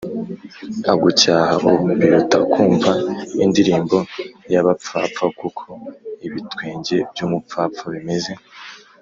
[0.91, 2.91] agucyaha o biruta kumva
[3.43, 3.97] indirimbo
[4.53, 5.65] y abapfapfa kuko
[6.25, 8.31] ibitwenge by umupfapfa bimeze